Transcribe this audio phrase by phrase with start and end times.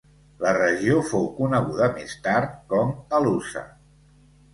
[0.43, 3.63] La regió fou coneguda més tard com Haluza.